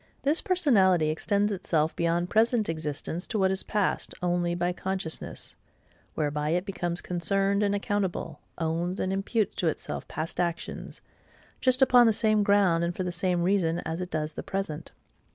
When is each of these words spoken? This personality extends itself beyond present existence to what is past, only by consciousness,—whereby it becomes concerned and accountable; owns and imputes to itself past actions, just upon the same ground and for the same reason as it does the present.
This 0.23 0.41
personality 0.41 1.09
extends 1.09 1.51
itself 1.51 1.95
beyond 1.95 2.31
present 2.31 2.67
existence 2.69 3.27
to 3.27 3.37
what 3.37 3.51
is 3.51 3.61
past, 3.61 4.15
only 4.23 4.55
by 4.55 4.73
consciousness,—whereby 4.73 6.49
it 6.49 6.65
becomes 6.65 7.01
concerned 7.01 7.61
and 7.61 7.75
accountable; 7.75 8.39
owns 8.57 8.99
and 8.99 9.13
imputes 9.13 9.53
to 9.57 9.67
itself 9.67 10.07
past 10.07 10.39
actions, 10.39 11.01
just 11.59 11.83
upon 11.83 12.07
the 12.07 12.13
same 12.13 12.41
ground 12.41 12.83
and 12.83 12.95
for 12.95 13.03
the 13.03 13.11
same 13.11 13.43
reason 13.43 13.77
as 13.85 14.01
it 14.01 14.09
does 14.09 14.33
the 14.33 14.41
present. 14.41 14.91